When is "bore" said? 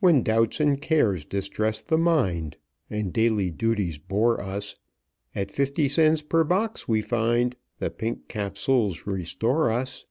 3.98-4.40